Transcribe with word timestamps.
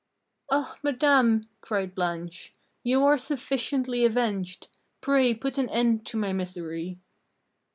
"Ah, 0.49 0.79
madame!" 0.81 1.47
cried 1.61 1.93
Blanche, 1.93 2.51
"you 2.83 3.03
are 3.03 3.19
sufficiently 3.19 4.03
avenged! 4.03 4.67
Pray 4.99 5.35
put 5.35 5.59
an 5.59 5.69
end 5.69 6.07
to 6.07 6.17
my 6.17 6.33
misery!" 6.33 6.97